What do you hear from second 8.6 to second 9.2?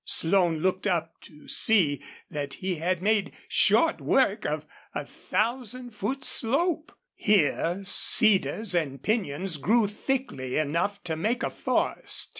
and